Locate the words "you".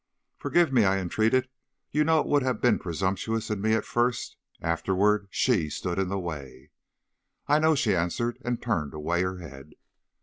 1.91-2.03